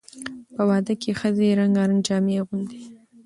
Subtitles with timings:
[0.53, 2.81] په واده کې ښځې رنګارنګ جامې اغوندي.